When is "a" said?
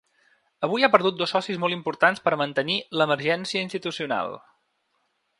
2.35-2.39